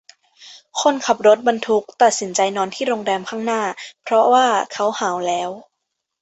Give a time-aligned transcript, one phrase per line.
[0.81, 3.61] คนขับรถบรรทุกตักสินใจนอนที่โรงแรมข้างหน้า
[4.03, 5.49] เพราะว่าเขาหาวแล้ว